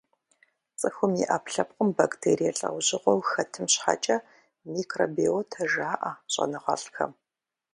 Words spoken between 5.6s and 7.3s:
жаӏэ щӏэныгъэлӏхэм.